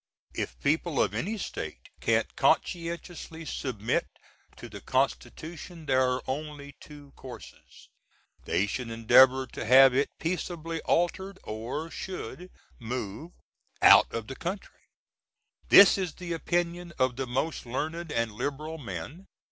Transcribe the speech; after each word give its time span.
If 0.33 0.59
people 0.61 0.99
of 0.99 1.13
any 1.13 1.37
State 1.37 1.89
can't 1.99 2.35
conscientiously 2.35 3.45
submit 3.45 4.07
to 4.57 4.67
the 4.67 4.81
Constitution 4.81 5.85
there 5.85 6.01
are 6.13 6.23
only 6.25 6.73
2 6.79 7.11
courses: 7.11 7.87
they 8.45 8.65
should 8.65 8.89
endeavor 8.89 9.45
to 9.45 9.63
have 9.63 9.93
it 9.93 10.09
peaceably 10.17 10.81
altered, 10.85 11.37
or 11.43 11.91
should 11.91 12.49
move 12.79 13.33
out 13.83 14.11
of 14.11 14.25
the 14.25 14.35
Country. 14.35 14.87
This 15.69 15.99
is 15.99 16.15
the 16.15 16.33
opinion 16.33 16.93
of 16.97 17.15
the 17.15 17.27
most 17.27 17.67
learned 17.67 18.11
and 18.11 18.31
liberal 18.31 18.79
men. 18.79 19.27